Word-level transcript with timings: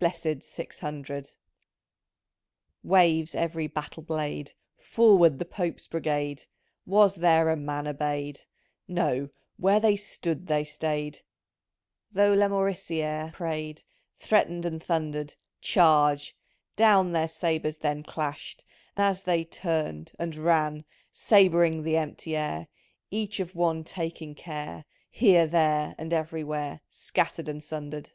Blessid 0.00 0.42
Six 0.42 0.78
Hundred! 0.78 1.32
Waves 2.82 3.34
every 3.34 3.66
battle 3.66 4.02
blade, 4.02 4.54
—"Forward 4.78 5.38
the 5.38 5.44
Pope's 5.44 5.86
Brigade!'.' 5.86 6.44
Was 6.86 7.16
there 7.16 7.50
a 7.50 7.56
man 7.58 7.86
obeyed? 7.86 8.40
No— 8.88 9.28
where 9.58 9.78
they 9.78 9.94
stood 9.94 10.46
they 10.46 10.64
stayed, 10.64 11.20
Though 12.10 12.34
Laraorici^re 12.34 13.34
pray'd, 13.34 13.82
Threatened 14.18 14.64
and 14.64 14.82
thundered 14.82 15.34
—"Charge!" 15.74 16.34
Down 16.76 17.12
their 17.12 17.28
sabres 17.28 17.76
then 17.76 18.02
Clashed, 18.02 18.64
as 18.96 19.24
they 19.24 19.44
turn'd— 19.44 20.12
and 20.18 20.34
ran— 20.36 20.86
Sab'ring 21.14 21.82
the 21.82 21.98
empty 21.98 22.34
air, 22.34 22.68
Each 23.10 23.40
of 23.40 23.54
one 23.54 23.84
taking 23.84 24.34
care, 24.34 24.86
Here, 25.10 25.46
there, 25.46 25.94
and 25.98 26.14
everywhere 26.14 26.80
Scattered 26.88 27.46
and 27.46 27.62
sundered. 27.62 28.12